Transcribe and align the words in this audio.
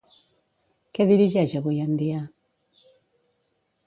Què 0.97 1.05
dirigeix 1.11 1.53
avui 1.59 1.77
en 1.87 1.93
dia? 1.99 2.21